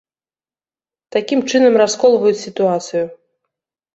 [1.15, 3.05] Такім чынам расколваюць сітуацыю.